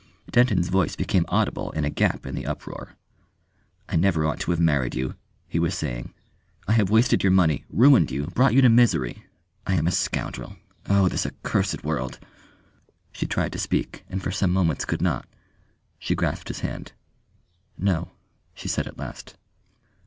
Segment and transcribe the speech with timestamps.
[0.31, 2.95] Denton's voice became audible in a gap in the uproar.
[3.87, 5.13] "I never ought to have married you,"
[5.47, 6.11] he was saying.
[6.67, 9.23] "I have wasted your money, ruined you, brought you to misery.
[9.67, 10.55] I am a scoundrel....
[10.89, 12.17] Oh, this accursed world!"
[13.11, 15.27] She tried to speak, and for some moments could not.
[15.99, 16.93] She grasped his hand.
[17.77, 18.09] "No,"
[18.55, 19.35] she said at last.